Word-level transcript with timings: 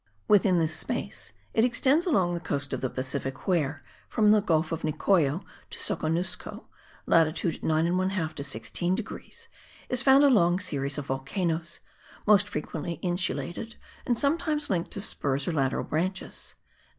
Within 0.27 0.57
this 0.57 0.73
space 0.75 1.31
it 1.53 1.63
extends 1.63 2.07
along 2.07 2.33
the 2.33 2.39
coast 2.39 2.73
of 2.73 2.81
the 2.81 2.89
Pacific 2.89 3.45
where, 3.47 3.83
from 4.09 4.31
the 4.31 4.41
gulf 4.41 4.71
of 4.71 4.83
Nicoya 4.83 5.41
to 5.69 5.77
Soconusco 5.77 6.65
(latitude 7.05 7.61
9 7.61 7.85
1/2 7.85 8.33
to 8.33 8.43
16 8.43 8.95
degrees) 8.95 9.47
is 9.89 10.01
found 10.01 10.23
a 10.23 10.27
long 10.31 10.59
series 10.59 10.97
of 10.97 11.05
volcanoes,* 11.05 11.81
most 12.25 12.49
frequently 12.49 12.93
insulated, 13.03 13.75
and 14.03 14.17
sometimes 14.17 14.71
linked 14.71 14.89
to 14.89 15.01
spurs 15.01 15.47
or 15.47 15.51
lateral 15.51 15.83
branches. 15.83 16.55